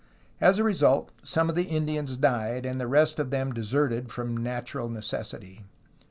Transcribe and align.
As 0.39 0.57
a 0.57 0.63
result, 0.63 1.11
some 1.21 1.47
of 1.47 1.53
the 1.53 1.65
Indians 1.65 2.17
died, 2.17 2.65
and 2.65 2.81
the 2.81 2.87
rest 2.87 3.19
of 3.19 3.29
them 3.29 3.51
deserted 3.53 4.11
from 4.11 4.35
natural 4.35 4.89
necessity. 4.89 5.63